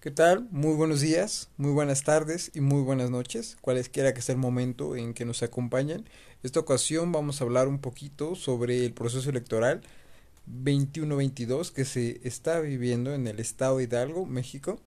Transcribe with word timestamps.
¿Qué 0.00 0.10
tal? 0.10 0.48
Muy 0.50 0.76
buenos 0.76 1.02
días, 1.02 1.50
muy 1.58 1.72
buenas 1.72 2.04
tardes 2.04 2.52
y 2.54 2.62
muy 2.62 2.80
buenas 2.80 3.10
noches, 3.10 3.58
cualesquiera 3.60 4.14
que 4.14 4.22
sea 4.22 4.32
el 4.32 4.38
momento 4.38 4.96
en 4.96 5.12
que 5.12 5.26
nos 5.26 5.42
acompañen. 5.42 6.08
Esta 6.42 6.58
ocasión 6.58 7.12
vamos 7.12 7.38
a 7.38 7.44
hablar 7.44 7.68
un 7.68 7.82
poquito 7.82 8.34
sobre 8.34 8.86
el 8.86 8.94
proceso 8.94 9.28
electoral 9.28 9.82
21-22 10.48 11.74
que 11.74 11.84
se 11.84 12.26
está 12.26 12.60
viviendo 12.60 13.12
en 13.12 13.26
el 13.26 13.40
estado 13.40 13.76
de 13.76 13.84
Hidalgo, 13.84 14.24
México. 14.24 14.80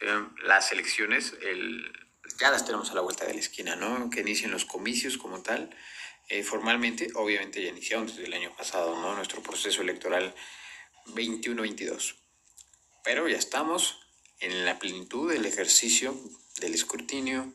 Em, 0.00 0.28
las 0.44 0.70
elecciones 0.70 1.34
el, 1.40 1.90
ya 2.38 2.50
las 2.50 2.66
tenemos 2.66 2.90
a 2.90 2.94
la 2.94 3.00
vuelta 3.00 3.24
de 3.24 3.32
la 3.32 3.40
esquina, 3.40 3.74
¿no? 3.74 4.10
Que 4.10 4.20
inician 4.20 4.50
los 4.50 4.66
comicios 4.66 5.16
como 5.16 5.40
tal. 5.40 5.74
Eh, 6.28 6.42
formalmente, 6.42 7.08
obviamente 7.14 7.62
ya 7.62 7.70
iniciaron 7.70 8.06
desde 8.06 8.26
el 8.26 8.34
año 8.34 8.54
pasado, 8.54 9.00
¿no? 9.00 9.14
Nuestro 9.14 9.42
proceso 9.42 9.80
electoral 9.80 10.34
21-22. 11.14 12.16
Pero 13.02 13.28
ya 13.28 13.38
estamos 13.38 14.04
en 14.40 14.64
la 14.64 14.78
plenitud 14.78 15.32
del 15.32 15.46
ejercicio 15.46 16.14
del 16.60 16.74
escrutinio 16.74 17.52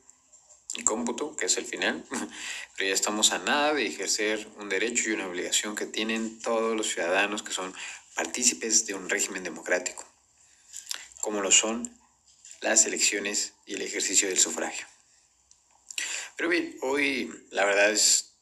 y 0.76 0.84
cómputo, 0.84 1.36
que 1.36 1.46
es 1.46 1.58
el 1.58 1.66
final, 1.66 2.06
pero 2.78 2.90
ya 2.90 2.94
estamos 2.94 3.32
a 3.32 3.40
nada 3.40 3.73
de 3.73 3.86
ejercer 3.86 4.48
un 4.58 4.70
derecho 4.70 5.09
y 5.09 5.14
una 5.14 5.28
obligación 5.28 5.76
que 5.76 5.86
tienen 5.86 6.40
todos 6.40 6.76
los 6.76 6.88
ciudadanos 6.88 7.44
que 7.44 7.54
son 7.54 7.73
partícipes 8.16 8.86
de 8.86 8.96
un 8.96 9.09
régimen 9.09 9.44
democrático, 9.44 10.06
como 11.22 11.42
lo 11.42 11.52
son 11.52 12.00
las 12.62 12.86
elecciones 12.86 13.54
y 13.66 13.76
el 13.76 13.81
ejercicio 13.81 14.28
del 14.28 14.40
sufragio. 14.40 14.88
Pero 16.36 16.50
bien, 16.50 16.78
hoy 16.81 17.31
la 17.52 17.66
verdad 17.66 17.92
es, 17.92 18.34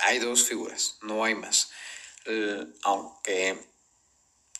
hay 0.00 0.18
dos 0.18 0.46
figuras, 0.46 0.98
no 1.02 1.24
hay 1.24 1.34
más. 1.34 1.70
aunque 2.82 3.56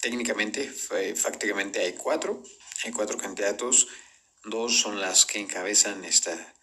técnicamente, 0.07 0.73
fácticamente 1.17 1.81
hay 1.81 1.95
cuatro, 1.95 2.41
hay 2.85 2.93
cuatro 2.93 3.19
candidatos, 3.19 3.89
dos 4.45 4.79
son 4.79 5.01
las 5.01 5.27
que 5.27 5.41
encabezan 5.41 6.05
esta, 6.05 6.55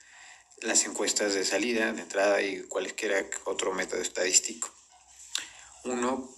las 0.61 0.85
encuestas 0.85 1.33
de 1.33 1.43
salida, 1.43 1.91
de 1.91 2.03
entrada 2.03 2.41
y 2.41 2.63
cualquiera 2.63 3.21
otro 3.43 3.73
método 3.73 3.99
estadístico. 3.99 4.73
Uno 5.83 6.33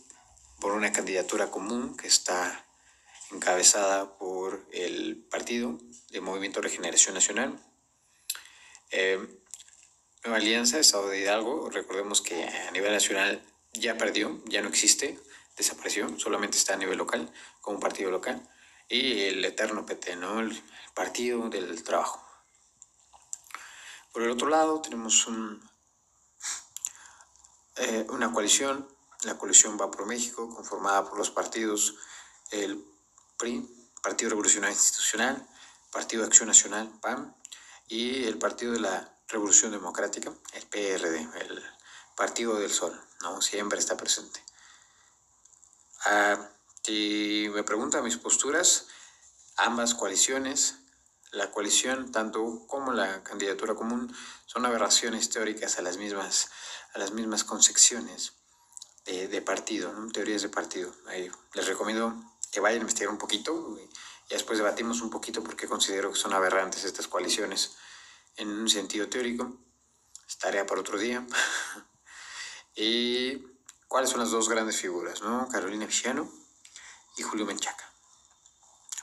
por 0.59 0.71
una 0.71 0.91
candidatura 0.91 1.51
común 1.51 1.95
que 1.95 2.07
está 2.07 2.65
encabezada 3.31 4.17
por 4.17 4.67
el 4.71 5.27
partido 5.29 5.77
de 6.09 6.21
Movimiento 6.21 6.59
Regeneración 6.59 7.13
Nacional. 7.13 7.63
Eh, 8.89 9.19
Nueva 10.23 10.37
Alianza, 10.37 10.79
Estado 10.79 11.09
de 11.09 11.19
Hidalgo, 11.19 11.69
recordemos 11.69 12.23
que 12.23 12.45
a 12.45 12.71
nivel 12.71 12.93
nacional 12.93 13.45
ya 13.73 13.95
perdió, 13.95 14.41
ya 14.47 14.63
no 14.63 14.69
existe, 14.69 15.19
desapareció, 15.55 16.19
solamente 16.19 16.57
está 16.57 16.73
a 16.73 16.77
nivel 16.77 16.97
local, 16.97 17.31
como 17.61 17.79
partido 17.79 18.11
local 18.11 18.47
y 18.87 19.23
el 19.23 19.43
eterno 19.43 19.85
PT, 19.85 20.15
¿no? 20.15 20.39
El 20.39 20.63
Partido 20.93 21.49
del 21.49 21.83
Trabajo. 21.83 22.23
Por 24.13 24.23
el 24.23 24.31
otro 24.31 24.47
lado 24.47 24.81
tenemos 24.81 25.27
eh, 27.75 28.05
una 28.09 28.31
coalición, 28.31 28.87
la 29.23 29.37
coalición 29.37 29.77
Va 29.79 29.91
por 29.91 30.05
México, 30.05 30.53
conformada 30.53 31.09
por 31.09 31.17
los 31.17 31.31
partidos, 31.31 31.95
el 32.51 32.85
PRI, 33.37 33.67
Partido 34.01 34.29
Revolucionario 34.29 34.75
Institucional, 34.75 35.45
Partido 35.91 36.21
de 36.21 36.27
Acción 36.27 36.47
Nacional, 36.47 36.89
PAN, 37.01 37.35
y 37.87 38.23
el 38.25 38.37
Partido 38.37 38.71
de 38.73 38.79
la 38.79 39.17
Revolución 39.27 39.71
Democrática, 39.71 40.31
el 40.53 40.65
PRD, 40.67 41.27
el 41.41 41.63
Partido 42.15 42.57
del 42.57 42.71
Sol, 42.71 42.97
¿no? 43.21 43.41
Siempre 43.41 43.79
está 43.79 43.97
presente. 43.97 44.41
Ah, 46.05 46.37
si 46.83 47.49
me 47.51 47.63
preguntan 47.63 48.03
mis 48.03 48.17
posturas, 48.17 48.87
ambas 49.57 49.95
coaliciones, 49.95 50.75
la 51.31 51.49
coalición 51.49 52.11
tanto 52.11 52.67
como 52.67 52.93
la 52.93 53.23
candidatura 53.23 53.73
común, 53.73 54.15
son 54.45 54.65
aberraciones 54.67 55.29
teóricas 55.31 55.79
a 55.79 55.81
las 55.81 55.97
mismas, 55.97 56.49
a 56.93 56.99
las 56.99 57.11
mismas 57.11 57.43
concepciones 57.43 58.33
de, 59.05 59.41
partido, 59.41 59.93
teorías 60.13 60.43
de 60.43 60.49
partido. 60.49 60.93
les 61.53 61.67
recomiendo 61.67 62.13
que 62.51 62.59
vayan 62.59 62.79
a 62.79 62.81
investigar 62.81 63.11
un 63.11 63.17
poquito 63.17 63.77
y, 63.79 63.89
después 64.33 64.57
debatimos 64.59 65.01
un 65.01 65.09
poquito 65.09 65.43
porque 65.43 65.67
considero 65.67 66.11
que 66.11 66.19
son 66.19 66.33
aberrantes 66.33 66.83
estas 66.83 67.07
coaliciones 67.07 67.75
en 68.37 68.49
un 68.49 68.69
sentido 68.69 69.09
teórico. 69.09 69.57
Es 70.27 70.37
tarea 70.37 70.65
para 70.65 70.81
otro 70.81 70.97
día. 70.97 71.25
y 72.75 73.54
cuáles 73.87 74.09
son 74.09 74.19
las 74.19 74.31
dos 74.31 74.49
grandes 74.49 74.77
figuras, 74.77 75.21
¿no? 75.21 75.47
Carolina 75.49 75.85
Villano 75.85 76.29
y 77.17 77.23
Julio 77.23 77.45
Menchaca. 77.45 77.89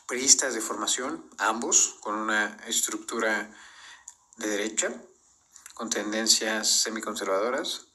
Periodistas 0.06 0.54
de 0.54 0.60
formación, 0.60 1.30
ambos 1.38 1.96
con 2.00 2.16
una 2.16 2.58
estructura 2.66 3.50
de 4.36 4.48
derecha, 4.48 4.92
con 5.74 5.88
tendencias 5.88 6.68
semiconservadoras, 6.68 7.86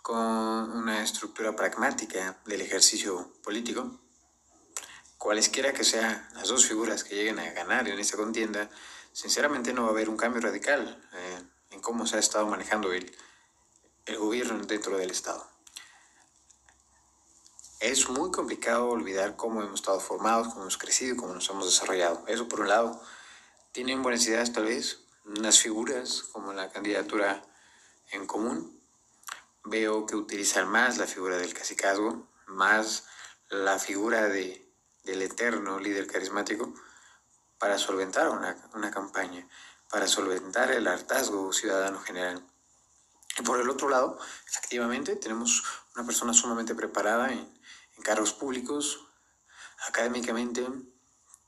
con 0.00 0.16
una 0.16 1.02
estructura 1.02 1.54
pragmática 1.54 2.40
del 2.46 2.62
ejercicio 2.62 3.34
político. 3.42 4.00
Cualesquiera 5.18 5.72
que 5.72 5.84
sean 5.84 6.26
las 6.34 6.48
dos 6.48 6.64
figuras 6.64 7.04
que 7.04 7.16
lleguen 7.16 7.40
a 7.40 7.50
ganar 7.50 7.88
en 7.88 7.98
esta 7.98 8.16
contienda, 8.16 8.70
sinceramente 9.12 9.74
no 9.74 9.82
va 9.82 9.88
a 9.88 9.90
haber 9.90 10.08
un 10.08 10.16
cambio 10.16 10.40
radical 10.40 11.06
eh, 11.12 11.42
en 11.70 11.80
cómo 11.80 12.06
se 12.06 12.16
ha 12.16 12.20
estado 12.20 12.46
manejando 12.46 12.92
el, 12.92 13.14
el 14.06 14.16
gobierno 14.16 14.64
dentro 14.64 14.96
del 14.96 15.10
Estado 15.10 15.57
es 17.80 18.08
muy 18.08 18.32
complicado 18.32 18.88
olvidar 18.88 19.36
cómo 19.36 19.62
hemos 19.62 19.80
estado 19.80 20.00
formados, 20.00 20.48
cómo 20.48 20.62
hemos 20.62 20.78
crecido, 20.78 21.16
cómo 21.16 21.34
nos 21.34 21.48
hemos 21.48 21.66
desarrollado. 21.66 22.24
Eso 22.26 22.48
por 22.48 22.60
un 22.60 22.68
lado. 22.68 23.00
Tienen 23.72 24.02
buenas 24.02 24.26
ideas 24.26 24.52
tal 24.52 24.64
vez, 24.64 25.00
unas 25.24 25.60
figuras 25.60 26.24
como 26.32 26.52
la 26.52 26.70
candidatura 26.70 27.44
en 28.10 28.26
común. 28.26 28.80
Veo 29.64 30.06
que 30.06 30.16
utilizan 30.16 30.68
más 30.68 30.98
la 30.98 31.06
figura 31.06 31.36
del 31.36 31.54
cacicazgo, 31.54 32.26
más 32.46 33.04
la 33.48 33.78
figura 33.78 34.28
de, 34.28 34.66
del 35.04 35.22
eterno 35.22 35.78
líder 35.78 36.08
carismático 36.08 36.74
para 37.58 37.78
solventar 37.78 38.28
una, 38.30 38.56
una 38.74 38.90
campaña, 38.90 39.46
para 39.88 40.08
solventar 40.08 40.72
el 40.72 40.88
hartazgo 40.88 41.52
ciudadano 41.52 42.00
general. 42.00 42.44
Y 43.38 43.42
por 43.42 43.60
el 43.60 43.68
otro 43.70 43.88
lado, 43.88 44.18
efectivamente, 44.48 45.14
tenemos 45.14 45.62
una 45.94 46.04
persona 46.04 46.32
sumamente 46.32 46.74
preparada 46.74 47.32
en, 47.32 47.57
en 47.98 48.02
cargos 48.02 48.32
públicos, 48.32 49.04
académicamente 49.86 50.66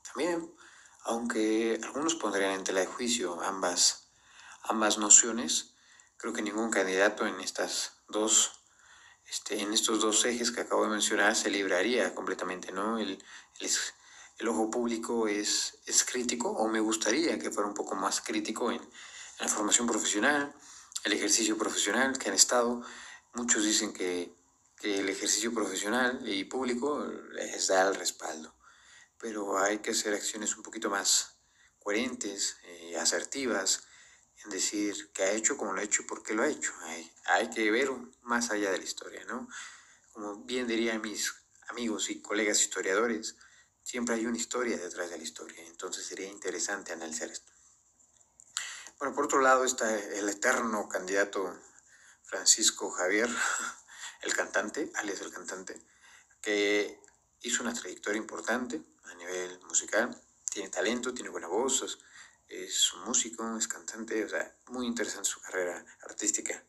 también, 0.03 0.53
aunque 1.05 1.79
algunos 1.83 2.15
pondrían 2.15 2.51
en 2.51 2.63
tela 2.63 2.81
de 2.81 2.85
juicio 2.85 3.41
ambas, 3.41 4.11
ambas 4.63 4.99
nociones, 4.99 5.73
creo 6.17 6.33
que 6.33 6.43
ningún 6.43 6.69
candidato 6.69 7.25
en 7.25 7.39
estas 7.39 8.03
dos 8.07 8.61
este, 9.31 9.61
en 9.61 9.71
estos 9.73 10.01
dos 10.01 10.25
ejes 10.25 10.51
que 10.51 10.59
acabo 10.59 10.83
de 10.83 10.89
mencionar 10.89 11.37
se 11.37 11.49
libraría 11.49 12.13
completamente, 12.13 12.73
¿no? 12.73 12.99
El, 12.99 13.23
el, 14.39 14.47
ojo 14.49 14.69
público 14.69 15.29
es, 15.29 15.77
es 15.85 16.03
crítico, 16.03 16.49
o 16.49 16.67
me 16.67 16.81
gustaría 16.81 17.39
que 17.39 17.49
fuera 17.49 17.69
un 17.69 17.73
poco 17.73 17.95
más 17.95 18.19
crítico 18.19 18.71
en, 18.71 18.81
en 18.81 19.39
la 19.39 19.47
formación 19.47 19.87
profesional, 19.87 20.53
el 21.05 21.13
ejercicio 21.13 21.57
profesional 21.57 22.17
que 22.17 22.27
han 22.27 22.35
estado. 22.35 22.81
Muchos 23.33 23.63
dicen 23.63 23.93
que 23.93 24.35
que 24.81 24.99
el 24.99 25.09
ejercicio 25.09 25.53
profesional 25.53 26.27
y 26.27 26.43
público 26.45 27.05
les 27.33 27.67
da 27.67 27.87
el 27.87 27.95
respaldo, 27.95 28.55
pero 29.19 29.59
hay 29.59 29.79
que 29.79 29.91
hacer 29.91 30.13
acciones 30.13 30.57
un 30.57 30.63
poquito 30.63 30.89
más 30.89 31.37
coherentes, 31.79 32.57
y 32.63 32.93
eh, 32.93 32.97
asertivas, 32.97 33.83
en 34.43 34.49
decir 34.49 35.11
qué 35.13 35.23
ha 35.23 35.31
hecho, 35.31 35.55
cómo 35.55 35.73
lo 35.73 35.81
ha 35.81 35.83
hecho, 35.83 36.07
por 36.07 36.23
qué 36.23 36.33
lo 36.33 36.41
ha 36.41 36.47
hecho. 36.47 36.73
Hay, 36.83 37.11
hay 37.25 37.49
que 37.51 37.69
ver 37.69 37.91
más 38.21 38.49
allá 38.49 38.71
de 38.71 38.79
la 38.79 38.83
historia, 38.83 39.23
¿no? 39.25 39.47
Como 40.13 40.43
bien 40.45 40.67
dirían 40.67 41.01
mis 41.01 41.31
amigos 41.69 42.09
y 42.09 42.21
colegas 42.21 42.61
historiadores, 42.61 43.35
siempre 43.83 44.15
hay 44.15 44.25
una 44.25 44.37
historia 44.37 44.77
detrás 44.77 45.11
de 45.11 45.17
la 45.17 45.23
historia, 45.23 45.63
entonces 45.67 46.05
sería 46.05 46.27
interesante 46.27 46.91
analizar 46.91 47.29
esto. 47.29 47.51
Bueno, 48.99 49.13
por 49.13 49.25
otro 49.25 49.41
lado 49.41 49.63
está 49.63 49.95
el 49.97 50.27
eterno 50.29 50.87
candidato 50.89 51.55
Francisco 52.23 52.91
Javier, 52.91 53.29
el 54.21 54.33
cantante, 54.35 54.91
alias 54.95 55.21
el 55.21 55.31
cantante, 55.31 55.81
que 56.41 56.99
hizo 57.41 57.63
una 57.63 57.73
trayectoria 57.73 58.19
importante 58.19 58.81
a 59.05 59.13
nivel 59.15 59.59
musical, 59.67 60.19
tiene 60.49 60.69
talento, 60.69 61.13
tiene 61.13 61.29
buena 61.29 61.47
voz, 61.47 61.97
es 62.47 62.93
músico, 63.05 63.57
es 63.57 63.67
cantante, 63.67 64.23
o 64.25 64.29
sea, 64.29 64.55
muy 64.67 64.85
interesante 64.85 65.29
su 65.29 65.41
carrera 65.41 65.85
artística. 66.03 66.63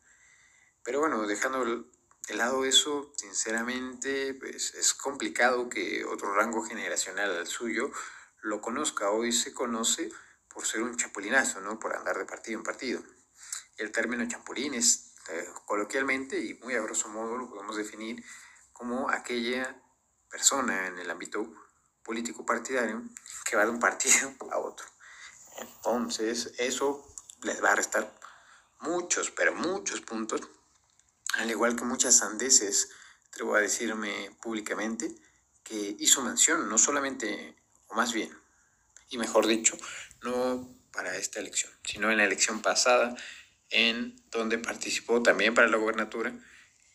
Pero 0.83 0.99
bueno, 0.99 1.25
dejando 1.27 1.85
de 2.27 2.35
lado 2.35 2.63
eso, 2.65 3.11
sinceramente, 3.17 4.33
pues 4.33 4.73
es 4.75 4.93
complicado 4.93 5.69
que 5.69 6.05
otro 6.05 6.33
rango 6.33 6.63
generacional 6.63 7.35
al 7.35 7.47
suyo 7.47 7.91
lo 8.41 8.61
conozca. 8.61 9.09
Hoy 9.09 9.31
se 9.31 9.53
conoce 9.53 10.09
por 10.47 10.65
ser 10.65 10.83
un 10.83 10.95
chapulinazo, 10.95 11.59
¿no? 11.61 11.79
Por 11.79 11.95
andar 11.95 12.17
de 12.17 12.25
partido 12.25 12.57
en 12.59 12.63
partido. 12.63 13.03
El 13.77 13.91
término 13.91 14.27
chapulín 14.27 14.73
es 14.73 15.12
eh, 15.29 15.47
coloquialmente 15.65 16.39
y 16.39 16.55
muy 16.55 16.75
a 16.75 16.81
grosso 16.81 17.07
modo 17.09 17.37
lo 17.37 17.49
podemos 17.49 17.77
definir 17.77 18.23
como 18.73 19.09
aquella 19.09 19.79
persona 20.29 20.87
en 20.87 20.99
el 20.99 21.09
ámbito 21.09 21.47
político 22.03 22.45
partidario 22.45 23.01
que 23.45 23.55
va 23.55 23.65
de 23.65 23.71
un 23.71 23.79
partido 23.79 24.33
a 24.51 24.57
otro. 24.57 24.85
Entonces, 25.59 26.53
eso 26.57 27.07
les 27.43 27.63
va 27.63 27.71
a 27.71 27.75
restar 27.75 28.11
muchos, 28.79 29.31
pero 29.31 29.53
muchos 29.53 30.01
puntos, 30.01 30.41
al 31.35 31.49
igual 31.49 31.75
que 31.75 31.83
muchas 31.83 32.17
sandeces, 32.17 32.89
atrevo 33.27 33.55
a 33.55 33.61
decirme 33.61 34.35
públicamente, 34.41 35.15
que 35.63 35.95
hizo 35.99 36.21
mención, 36.21 36.67
no 36.67 36.77
solamente, 36.77 37.55
o 37.87 37.95
más 37.95 38.13
bien, 38.13 38.35
y 39.09 39.17
mejor 39.17 39.47
dicho, 39.47 39.77
no 40.21 40.67
para 40.91 41.15
esta 41.17 41.39
elección, 41.39 41.71
sino 41.83 42.11
en 42.11 42.17
la 42.17 42.25
elección 42.25 42.61
pasada, 42.61 43.15
en 43.73 44.15
donde 44.29 44.59
participó 44.59 45.21
también 45.21 45.53
para 45.53 45.67
la 45.67 45.77
gobernatura 45.77 46.31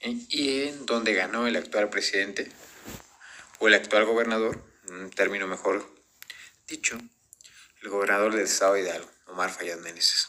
y 0.01 0.63
en 0.63 0.87
donde 0.87 1.13
ganó 1.13 1.47
el 1.47 1.57
actual 1.57 1.91
presidente 1.91 2.51
o 3.59 3.67
el 3.69 3.75
actual 3.75 4.05
gobernador, 4.05 4.65
un 4.89 5.11
término 5.11 5.49
mejor 5.49 5.93
dicho, 6.69 6.97
el 7.83 7.89
gobernador 7.89 8.33
del 8.33 8.45
estado 8.45 8.75
de 8.75 8.83
Hidalgo, 8.83 9.11
Omar 9.27 9.51
Fayad 9.51 9.79
Meneses. 9.81 10.29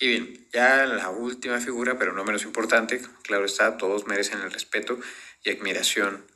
Y 0.00 0.08
bien, 0.08 0.48
ya 0.52 0.84
la 0.86 1.10
última 1.10 1.60
figura, 1.60 1.96
pero 1.96 2.12
no 2.12 2.24
menos 2.24 2.42
importante, 2.42 3.00
claro 3.22 3.44
está, 3.44 3.76
todos 3.76 4.06
merecen 4.06 4.40
el 4.40 4.50
respeto 4.50 4.98
y 5.44 5.50
admiración 5.50 6.26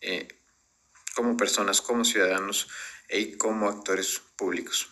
eh, 0.00 0.28
como 1.16 1.36
personas, 1.36 1.80
como 1.80 2.04
ciudadanos 2.04 2.68
y 3.08 3.36
como 3.36 3.68
actores 3.68 4.20
públicos, 4.36 4.88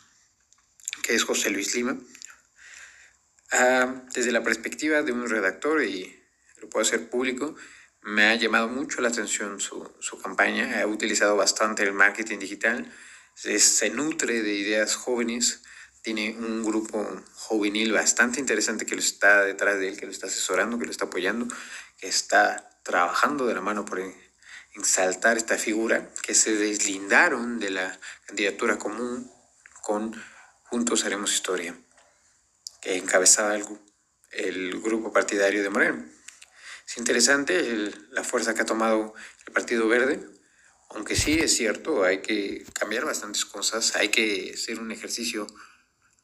que 1.05 1.15
es 1.15 1.23
José 1.23 1.51
Luis 1.51 1.77
Lima. 1.77 1.97
Ah, 3.53 4.03
desde 4.13 4.33
la 4.33 4.43
perspectiva 4.43 5.03
de 5.03 5.13
un 5.13 5.29
redactor, 5.29 5.85
y 5.85 6.21
lo 6.61 6.69
puedo 6.69 6.85
hacer 6.85 7.09
público, 7.09 7.55
me 8.03 8.27
ha 8.27 8.35
llamado 8.35 8.69
mucho 8.69 9.01
la 9.01 9.09
atención 9.09 9.61
su, 9.61 9.93
su 10.01 10.19
campaña, 10.19 10.81
ha 10.81 10.87
utilizado 10.87 11.37
bastante 11.37 11.83
el 11.83 11.93
marketing 11.93 12.39
digital, 12.39 12.93
se, 13.35 13.59
se 13.59 13.91
nutre 13.91 14.43
de 14.43 14.55
ideas 14.55 14.97
jóvenes, 14.97 15.63
tiene 16.03 16.37
un 16.39 16.65
grupo 16.65 17.05
juvenil 17.35 17.93
bastante 17.93 18.39
interesante 18.39 18.87
que 18.87 18.95
lo 18.95 19.01
está 19.01 19.43
detrás 19.43 19.79
de 19.79 19.89
él, 19.89 19.97
que 19.97 20.07
lo 20.07 20.13
está 20.13 20.27
asesorando, 20.27 20.79
que 20.79 20.85
lo 20.85 20.91
está 20.91 21.07
apoyando, 21.07 21.49
que 21.99 22.07
está 22.07 22.81
trabajando 22.85 23.47
de 23.47 23.55
la 23.55 23.61
mano 23.61 23.85
por 23.85 24.01
exaltar 24.75 25.37
esta 25.37 25.59
figura, 25.59 26.09
que 26.23 26.35
se 26.35 26.55
deslindaron 26.55 27.59
de 27.59 27.71
la 27.71 27.99
candidatura 28.27 28.79
común 28.79 29.31
con 29.83 30.15
Juntos 30.65 31.05
Haremos 31.05 31.33
Historia, 31.33 31.77
encabezaba 32.95 33.57
el, 33.57 33.67
el 34.31 34.81
grupo 34.81 35.13
partidario 35.13 35.63
de 35.63 35.71
Moreno. 35.71 36.05
Es 36.87 36.99
interesante 36.99 37.91
la 38.11 38.23
fuerza 38.23 38.55
que 38.55 38.63
ha 38.63 38.67
tomado 38.67 39.15
el 39.47 39.53
Partido 39.53 39.89
Verde, 39.89 40.25
aunque 40.91 41.17
sí 41.17 41.39
es 41.39 41.57
cierto, 41.57 42.05
hay 42.05 42.23
que 42.23 42.65
cambiar 42.73 43.05
bastantes 43.05 43.45
cosas, 43.45 43.97
hay 43.97 44.09
que 44.09 44.53
hacer 44.55 44.79
un 44.79 44.93
ejercicio 44.93 45.47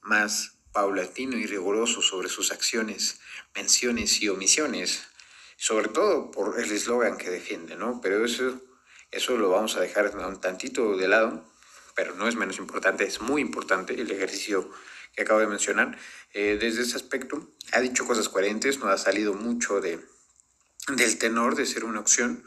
más 0.03 0.59
paulatino 0.73 1.37
y 1.37 1.47
riguroso 1.47 2.01
sobre 2.01 2.29
sus 2.29 2.53
acciones, 2.53 3.21
menciones 3.55 4.23
y 4.23 4.29
omisiones, 4.29 5.03
sobre 5.57 5.89
todo 5.89 6.31
por 6.31 6.59
el 6.59 6.71
eslogan 6.71 7.19
que 7.19 7.31
defiende, 7.31 7.77
¿no? 7.77 8.01
Pero 8.01 8.25
eso, 8.25 8.61
eso 9.11 9.37
lo 9.37 9.51
vamos 9.51 9.77
a 9.77 9.81
dejar 9.81 10.17
un 10.17 10.41
tantito 10.41 10.97
de 10.97 11.09
lado, 11.09 11.45
pero 11.95 12.15
no 12.15 12.29
es 12.29 12.37
menos 12.37 12.59
importante, 12.59 13.05
es 13.05 13.21
muy 13.21 13.43
importante 13.43 13.95
el 14.01 14.11
ejercicio 14.11 14.71
que 15.13 15.23
acabo 15.23 15.41
de 15.41 15.47
mencionar. 15.47 15.99
Eh, 16.33 16.59
desde 16.61 16.83
ese 16.83 16.97
aspecto, 16.97 17.51
ha 17.73 17.81
dicho 17.81 18.07
cosas 18.07 18.29
coherentes, 18.29 18.79
no 18.79 18.89
ha 18.89 18.99
salido 18.99 19.35
mucho 19.35 19.81
de, 19.81 20.01
del 20.89 21.19
tenor 21.19 21.55
de 21.55 21.67
ser 21.67 21.85
una 21.85 22.01
opción, 22.01 22.45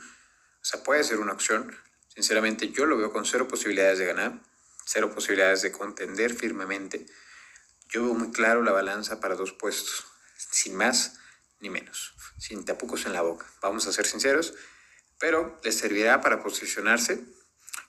o 0.62 0.66
sea, 0.66 0.84
puede 0.84 1.04
ser 1.04 1.20
una 1.20 1.34
opción. 1.34 1.76
Sinceramente, 2.08 2.70
yo 2.70 2.86
lo 2.86 2.98
veo 2.98 3.12
con 3.12 3.26
cero 3.26 3.48
posibilidades 3.48 4.00
de 4.00 4.06
ganar, 4.06 4.42
cero 4.86 5.12
posibilidades 5.14 5.62
de 5.62 5.72
contender 5.72 6.34
firmemente 6.34 7.06
yo 7.90 8.04
veo 8.04 8.14
muy 8.14 8.32
claro 8.32 8.62
la 8.62 8.72
balanza 8.72 9.20
para 9.20 9.36
dos 9.36 9.54
puestos, 9.54 10.06
sin 10.38 10.76
más 10.76 11.18
ni 11.60 11.70
menos, 11.70 12.14
sin 12.38 12.66
tapucos 12.66 13.06
en 13.06 13.14
la 13.14 13.22
boca. 13.22 13.46
Vamos 13.62 13.88
a 13.88 13.94
ser 13.94 14.06
sinceros, 14.06 14.54
pero 15.20 15.60
les 15.64 15.78
servirá 15.78 16.20
para 16.22 16.44
posicionarse 16.44 17.24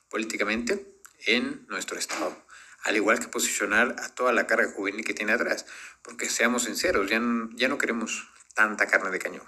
políticamente 0.08 1.00
en 1.26 1.66
nuestro 1.68 1.98
Estado, 1.98 2.45
al 2.86 2.96
igual 2.96 3.20
que 3.20 3.28
posicionar 3.28 3.96
a 3.98 4.08
toda 4.08 4.32
la 4.32 4.46
carga 4.46 4.72
juvenil 4.72 5.04
que 5.04 5.12
tiene 5.12 5.32
atrás, 5.32 5.66
porque 6.02 6.28
seamos 6.28 6.64
sinceros, 6.64 7.10
ya 7.10 7.20
no, 7.20 7.50
ya 7.54 7.68
no 7.68 7.78
queremos 7.78 8.28
tanta 8.54 8.86
carne 8.86 9.10
de 9.10 9.18
cañón. 9.18 9.44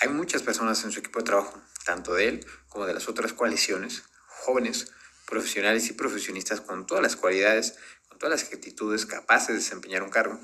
Hay 0.00 0.08
muchas 0.08 0.42
personas 0.42 0.82
en 0.84 0.92
su 0.92 1.00
equipo 1.00 1.18
de 1.18 1.26
trabajo, 1.26 1.60
tanto 1.84 2.14
de 2.14 2.28
él 2.28 2.46
como 2.68 2.86
de 2.86 2.94
las 2.94 3.08
otras 3.08 3.32
coaliciones, 3.32 4.04
jóvenes, 4.26 4.92
profesionales 5.26 5.90
y 5.90 5.92
profesionistas 5.92 6.62
con 6.62 6.86
todas 6.86 7.02
las 7.02 7.16
cualidades 7.16 7.74
todas 8.18 8.40
las 8.40 8.52
actitudes 8.52 9.06
capaces 9.06 9.48
de 9.48 9.54
desempeñar 9.54 10.02
un 10.02 10.10
cargo. 10.10 10.38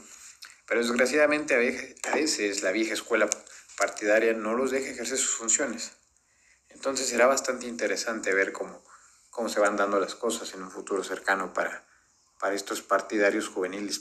Pero 0.66 0.80
desgraciadamente 0.80 1.54
a 1.54 2.14
veces 2.14 2.62
la 2.62 2.72
vieja 2.72 2.94
escuela 2.94 3.28
partidaria 3.76 4.32
no 4.32 4.54
los 4.54 4.70
deja 4.70 4.90
ejercer 4.90 5.18
sus 5.18 5.34
funciones. 5.36 5.92
Entonces 6.68 7.08
será 7.08 7.26
bastante 7.26 7.66
interesante 7.66 8.32
ver 8.32 8.52
cómo, 8.52 8.82
cómo 9.34 9.48
se 9.48 9.60
van 9.60 9.76
dando 9.76 9.98
las 9.98 10.14
cosas 10.14 10.54
en 10.54 10.62
un 10.62 10.70
futuro 10.70 11.02
cercano 11.02 11.52
para, 11.52 11.84
para 12.40 12.54
estos 12.54 12.82
partidarios 12.82 13.48
juveniles. 13.48 14.00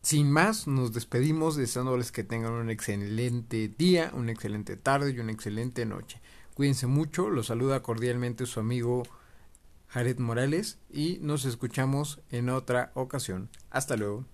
Sin 0.00 0.30
más, 0.30 0.66
nos 0.66 0.92
despedimos 0.92 1.56
deseándoles 1.56 2.10
que 2.12 2.24
tengan 2.24 2.52
un 2.52 2.70
excelente 2.70 3.68
día, 3.68 4.12
una 4.14 4.32
excelente 4.32 4.76
tarde 4.76 5.10
y 5.10 5.18
una 5.18 5.32
excelente 5.32 5.84
noche. 5.84 6.20
Cuídense 6.54 6.86
mucho, 6.86 7.30
los 7.30 7.48
saluda 7.48 7.82
cordialmente 7.82 8.46
su 8.46 8.60
amigo 8.60 9.02
Jared 9.88 10.18
Morales 10.18 10.78
y 10.88 11.18
nos 11.20 11.44
escuchamos 11.44 12.20
en 12.30 12.48
otra 12.48 12.92
ocasión. 12.94 13.50
Hasta 13.70 13.96
luego. 13.96 14.24